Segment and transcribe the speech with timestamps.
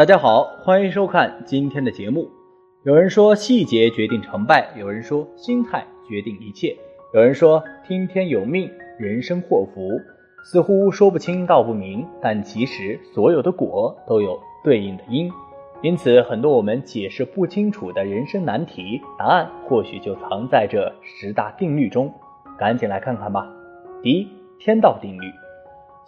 [0.00, 2.26] 大家好，欢迎收看今天的节目。
[2.84, 6.74] 有人说细节决定成败，有人说心态决定一切，
[7.12, 10.00] 有人说听天由命，人生祸福，
[10.42, 15.30] 似乎说不清道不明，但其实所有的果都有对应的因。
[15.82, 22.10] 因此，很多我们解释不清楚的人生难题，答案或许就藏在这十大定律中。
[22.58, 23.46] 赶紧来看看吧。
[24.02, 24.26] 第一，
[24.58, 25.30] 天道定律。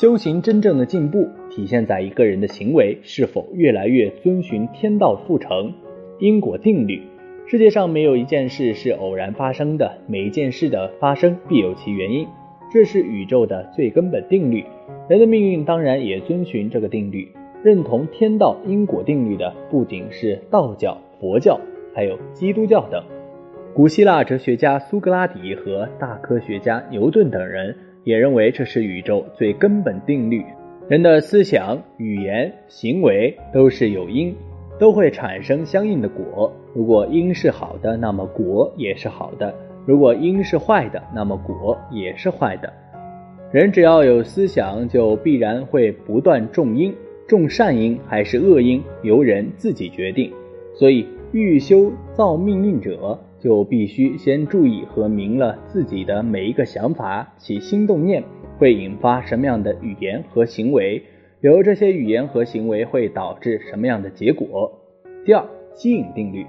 [0.00, 5.72] 修行真正的进步，体现在一个人的行为是否越来越遵循天道复成
[6.20, 7.02] 因果定律。
[7.48, 12.28] 世界上没有一件事是偶然发生的，每一件事的发生必有其原因，
[12.72, 14.64] 这是宇宙的最根本定律。
[15.08, 17.28] 人的命运当然也遵循这个定律。
[17.64, 21.58] 认同天道因果定律的不仅是道教、佛教，
[21.92, 23.02] 还有基督教等。
[23.74, 27.76] 古希腊哲学家苏格拉底和大科学家牛顿等人
[28.08, 30.42] 也认为这是宇宙最根本定律。
[30.88, 34.34] 人的思想、语言、行为都是有因，
[34.78, 36.50] 都会产生相应的果。
[36.72, 39.52] 如果因是好的，那么果也是好的；
[39.84, 42.72] 如果因是坏的，那么果也是坏的。
[43.52, 46.94] 人只要有思想，就必然会不断种因。
[47.26, 50.32] 种善因还是恶因，由人自己决定。
[50.72, 58.22] 所以，欲修造命运者，就必须先注意和明了自己的每一个想法、起心动念
[58.58, 61.02] 会引发什么样的语言和行为，
[61.40, 64.72] 由这些语言和行为会导致什么样的结果。
[65.24, 65.44] 第二，
[65.74, 66.46] 吸引定律，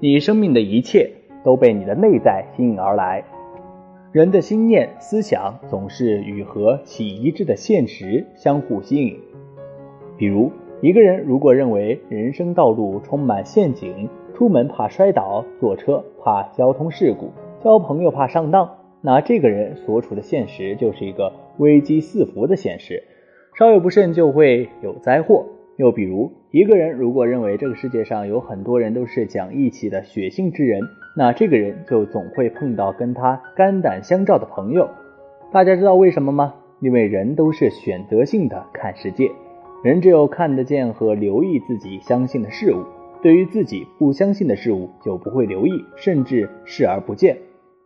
[0.00, 1.10] 你生命的一切
[1.44, 3.24] 都被你的内在吸引而来。
[4.12, 9.18] 人的心念、思想总是与和其一致的现实相互吸引。
[10.16, 17.32] 比如，一个人如果认为人生道路充满陷阱，出门怕摔倒，坐车怕交通事故，
[17.64, 23.02] 交朋友怕上当，那这个人所处的现实就是一个危机四伏的现实，
[23.58, 25.44] 稍有不慎就会有灾祸。
[25.78, 30.80] 又比如，一个人如果认为这个世界上有很多人都是讲义气的血性之人，
[31.16, 34.88] 那这个人就总会碰到跟他肝胆相照的朋友。
[35.52, 36.54] 大家知道为什么吗？
[36.78, 39.28] 因为人都是选择性的看世界。
[39.82, 42.84] 人只有看得见和留意自己相信的事物，
[43.22, 47.36] 对于自己不相信的事物就不会留意，甚至视而不见。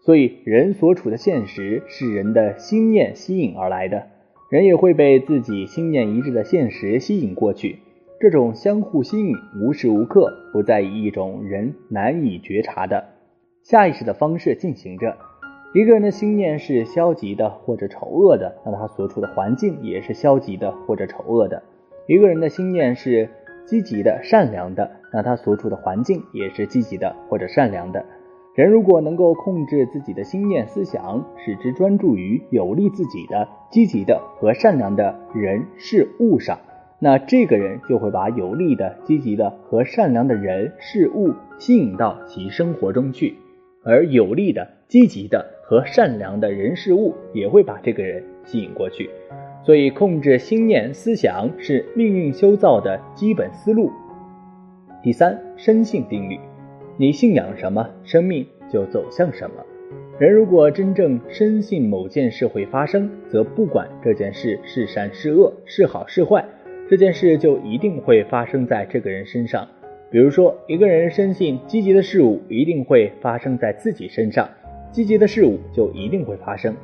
[0.00, 4.06] 所以，人所处的现实是人的心念吸引而来的，
[4.50, 7.80] 人也会被自己心念一致的现实吸引过去。
[8.20, 13.04] 这种相互吸引，无时无刻不在以一种人难以觉察的
[13.64, 15.16] 下意识的方式进行着。
[15.74, 21.62] 一个人的心念是消极的或者丑恶的，那他所处的环境也是消极的或者丑恶的。
[22.10, 23.28] 一个人的心念是
[23.64, 28.04] 积极的、善良的，那他所处的环境也是积极的或者善良的。
[28.56, 36.58] 人如果能够控制自己的心念思想，使之专注于有利自己的、积极的和善良的人事物上，
[36.98, 43.36] 那这个人就会把有利的、积极的和善良的人事物吸引到其生活中去，
[43.84, 49.08] 而有利的、积极的和善良的人事物也会把这个人吸引过去。
[49.62, 53.90] 所以，控制心念思想是命运修造的基本思路。
[55.02, 56.38] 第三，深信定律，
[56.96, 59.56] 你信仰什么，生命就走向什么。
[60.18, 66.44] 人如果真正深信某件事会发生，则不管这件事是善是恶，是好是坏，
[66.88, 69.66] 这件事就一定会发生在这个人身上。
[70.10, 74.48] 比如说，一个人深信积极的事物一定会发生在自己身上，
[74.90, 76.74] 积极的事物就一定会发生。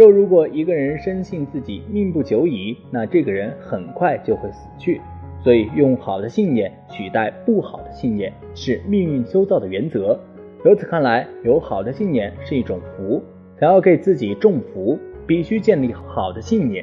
[0.00, 4.98] 又如果一个人深信自己命不久矣，那这个人很快就会死去。
[5.44, 10.18] 所以，用好的信念取代不好的信念是命运修造的原则。
[10.64, 13.22] 由此看来，有好的信念是一种福。
[13.58, 16.82] 想要给自己种福，必须建立好的信念。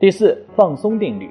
[0.00, 1.28] 第四，放松定律。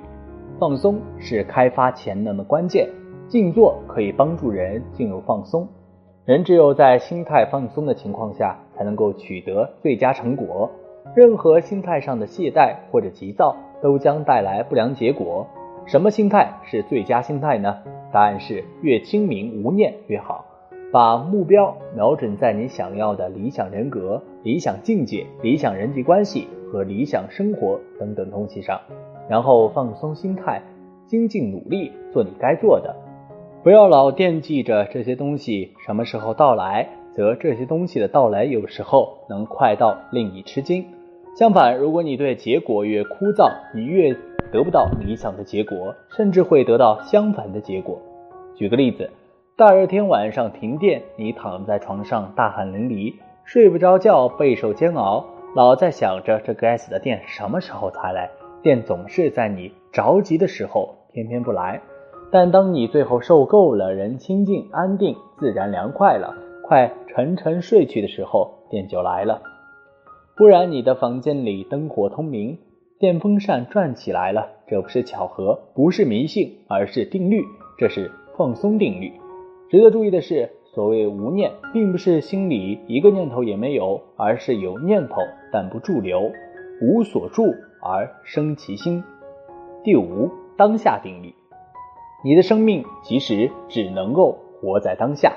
[0.59, 2.88] 放松是开发潜能的关键。
[3.28, 5.67] 静坐可以帮助人进入放松。
[6.25, 10.69] 人只有在心态放松的情况下，才能够取得最佳成果。
[11.15, 15.47] 任何心态上的懈怠或者急躁，都将带来不良结果。
[15.85, 17.77] 什么心态是最佳心态呢？
[18.11, 20.45] 答案是越清明无念越好。
[20.91, 28.79] 把目标瞄准在你想要的理想人格、理想境界、理想人际关系和理想生活等等东西上，
[29.27, 30.61] 然后放松心态，
[31.05, 32.95] 精进努力，做你该做的。
[33.63, 40.85] 不要老惦记着这些东西什么时候到来，则这些东西的到来有时候能快到令你吃惊。
[41.37, 44.11] 相反，如果你对结果越枯燥，你越
[44.51, 48.01] 得不到理想的结果，甚至会得到相反的结果。
[48.55, 49.07] 举个例子，
[49.55, 53.13] 大热天晚上停电，你躺在床上大汗淋漓，
[53.45, 55.23] 睡不着觉，备受煎熬，
[55.55, 58.31] 老在想着这该死的电什么时候才来。
[58.63, 61.79] 电总是在你着急的时候偏偏不来。
[62.31, 66.33] 但当你最后受够了人清静、安定、自然、凉快了，
[66.63, 69.40] 快沉沉睡去的时候，电就来了。
[70.37, 72.59] 忽然，你的房间里灯火通明，
[72.99, 74.47] 电风扇转起来了。
[74.67, 77.43] 这不是巧合，不是迷信，而是定律。
[77.75, 79.11] 这是放松定律。
[79.67, 85.16] 值得注意的是，所谓无念，并不是心里一个念头也没有，而是有念头
[85.51, 86.31] 但不驻留，
[86.83, 89.03] 无所住而生其心。
[89.83, 91.33] 第五，当下定律。
[92.23, 95.33] 你的生命其实只能够活在当下，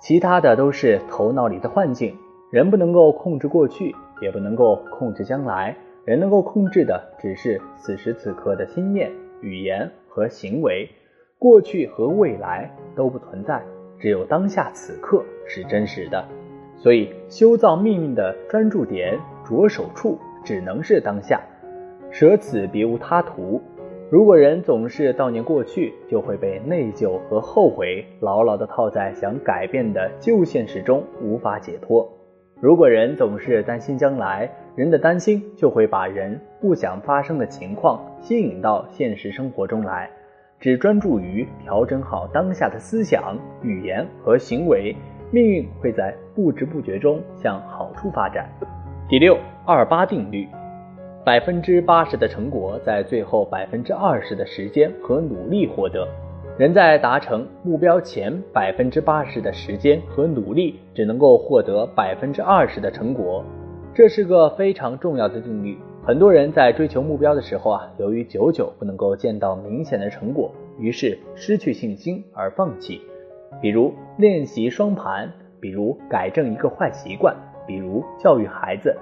[0.00, 2.16] 其他的都是头脑里的幻境。
[2.52, 10.88] 人不能够控制过去，也不能够控制将来，人能够控制的只是此时此刻的心念、语言和行为。
[11.38, 13.62] 过去和未来都不存在，
[13.98, 16.22] 只有当下此刻是真实的。
[16.76, 21.40] 所以，修造命运的专注点、着手处只能是当下，
[22.10, 23.60] 舍此别无他途。
[24.10, 32.06] 如果人总是悼念过去，就会被内疚和后悔牢牢地套在想改变的旧现实中，无法解脱。
[32.60, 40.10] 如果人总是担心将来，人的担心就会把人不想发生的情况吸引到现实生活中来。
[40.60, 44.94] 只专注于调整好当下的思想、语言和行为，
[45.30, 48.46] 命运会在不知不觉中向好处发展。
[49.08, 50.46] 第六，二八定律。
[51.24, 56.06] 百分之八十的成果在最后百分之二十的时间和努力获得。
[56.58, 63.42] 人在达成目标前百分之八十的时间和努力，只能够获得百分之二十的成果。
[63.94, 65.78] 这是个非常重要的定律。
[66.04, 73.00] 很多人在追求目标的时候啊，由于久久不能够见到明显的成果，于是失去信心而放弃。
[73.62, 77.34] 比如练习双盘，比如改正一个坏习惯，
[77.66, 78.94] 比如教育孩子。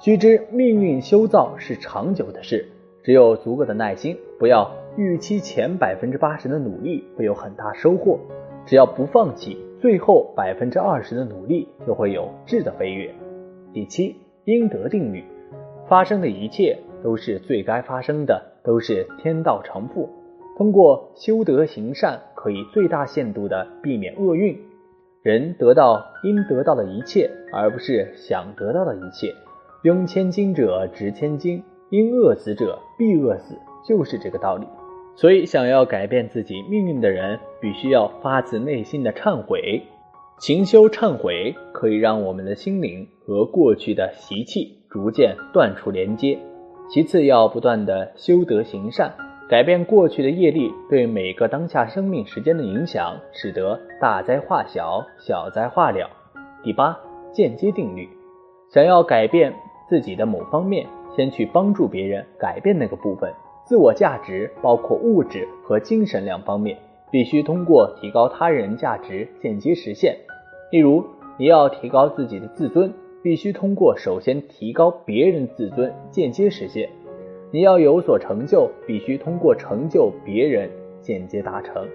[0.00, 2.66] 须知，命运修造是长久的事，
[3.02, 8.16] 只有足够的耐心，不要预期前百分之八十的努力会有很大收获，
[8.64, 13.12] 只要不放弃，最后百分之二十的努力就会有质的飞跃。
[13.72, 14.14] 第七，
[14.44, 15.24] 应得定律，
[15.88, 20.08] 发生的一切都是最该发生的，都是天道偿付。
[20.56, 24.56] 通过修德行善，可以最大限度的避免厄运。
[25.22, 29.34] 人得到应得到的一切，而不是想得到的一切。
[29.82, 31.60] 拥千金者值千金，
[31.90, 34.68] 因饿死者必饿死，就是这个道理。
[35.16, 39.82] 所以，想要改变自己命运的人，必须要发自内心的忏悔。
[40.38, 46.38] 勤修忏悔，可以让我们的心灵和过去的习气逐渐断除连接。
[46.90, 49.12] 其次，要不断的修德行善，
[49.48, 56.10] 改变过去的业力对每个当下生命时间的影响，使得大灾化小，小灾化了。
[56.62, 56.98] 第八，
[57.32, 58.08] 间接定律，
[58.70, 59.54] 想要改变。
[59.86, 63.30] 自己的某方面，先去帮助别人改变那个部分。
[63.64, 66.76] 自我价值包括物质和精神两方面，
[67.10, 70.16] 必须通过提高他人价值间接实现。
[70.70, 71.02] 例如，
[71.38, 76.90] 你要提高自己的自尊，必须通过首先提高别人自尊间接实现。
[77.50, 80.68] 你要有所成就，必须通过成就别人
[81.00, 81.86] 间接达成。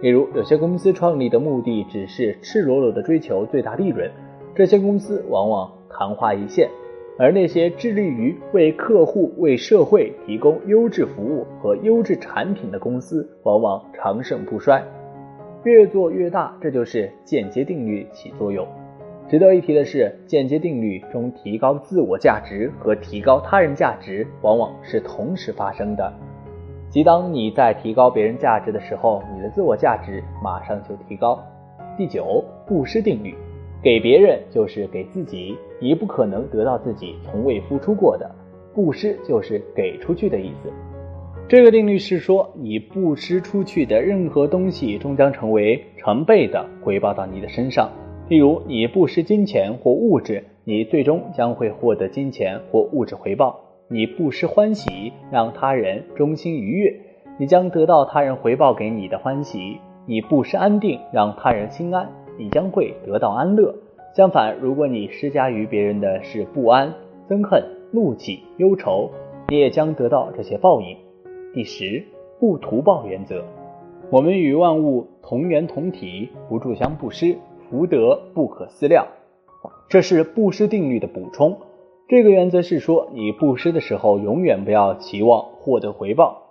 [0.00, 4.10] 例如，有些公司创立的目的只是赤裸裸的追求最大利润，
[4.54, 6.70] 这些公司往往昙花一现。
[7.18, 14.80] 而那些致力于为客户、为社会提供优质服务和优质产品的公司，往往长盛不衰，
[15.64, 16.56] 越做越大。
[16.60, 18.64] 这就是间接定律起作用。
[19.28, 26.12] 值得一提的是，间接定律中提高自我价值和提高他人价值，往往是同时发生的。
[26.88, 31.38] 即当你在提高别人价值的时候，你的自我价值马上就提高。
[31.96, 33.34] 第九，布施定律。
[33.82, 38.28] 给别人就是给自己，你不可能得到自己从未付出过的。
[38.74, 40.70] 布施就是给出去的意思。
[41.48, 47.90] 这个定律是说，你布施出去的任何东西，终将成为成倍的回报到你的身上。
[48.28, 53.54] 例如，你布施金钱或物质，你最终将会获得金钱或物质回报；
[53.88, 56.94] 你布施欢喜，让他人衷心愉悦，
[57.38, 62.06] 你将得到他人回报给你的欢喜；你布施安定，让他人心安。
[62.38, 63.74] 你将会得到安乐。
[64.14, 66.94] 相反，如果你施加于别人的是不安、
[67.28, 69.10] 憎恨、怒气、忧愁，
[69.48, 70.96] 你也将得到这些报应。
[71.52, 72.02] 第十，
[72.40, 73.44] 不图报原则。
[74.10, 77.36] 我们与万物同源同体，不助相布施，
[77.68, 79.06] 福德不可思量。
[79.88, 81.58] 这是布施定律的补充。
[82.08, 86.42] 这个原则是说，你布施的时候，永远不要期望获得回报。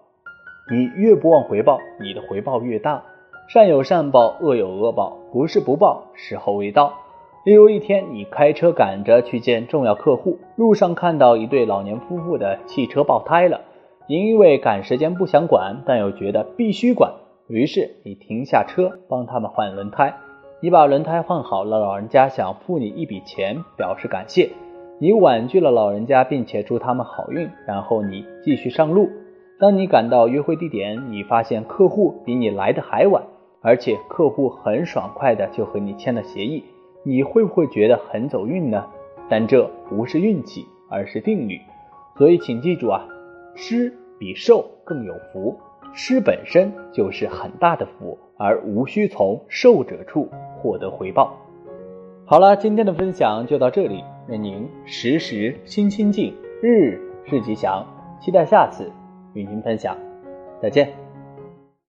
[0.69, 3.03] 你越不忘回报，你的回报越大。
[3.47, 6.91] 善有善报，恶有恶报，不是不报，时候未到。
[7.45, 13.61] 例如一天，你开车赶着去见重要客户，路上看到一对老年夫妇的汽车爆胎了，
[14.09, 17.13] 您因为赶时间不想管，但又觉得必须管，
[17.47, 20.13] 于是你停下车帮他们换轮胎。
[20.59, 24.49] 你把轮胎换好了，老人家想付你一笔钱表示感谢。
[24.99, 29.07] 你婉拒了老人家，并且祝他们好运，然后你继续上路。
[29.57, 33.23] 当你赶到约会地点，你发现客户比你来的还晚，
[33.67, 36.63] 而且客户很爽快的就和你签了协议。
[37.03, 38.85] 你会不会觉得很走运呢？
[39.29, 41.59] 但这不是运气，而是定律。
[42.17, 43.05] 所以请记住啊，
[43.55, 45.53] 施比受更有福，
[45.93, 50.29] 施本身就是很大的福，而无需从受者处
[50.61, 51.35] 获得回报。
[52.25, 54.01] 好了，今天的分享就到这里。
[54.29, 57.85] 愿您时时心清静，日日吉祥。
[58.21, 58.89] 期待下次
[59.33, 59.95] 与您分享，
[60.61, 61.06] 再见。